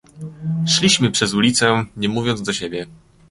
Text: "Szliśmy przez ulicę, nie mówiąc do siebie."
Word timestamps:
"Szliśmy 0.67 1.11
przez 1.11 1.33
ulicę, 1.33 1.85
nie 1.97 2.09
mówiąc 2.09 2.41
do 2.41 2.53
siebie." 2.53 2.87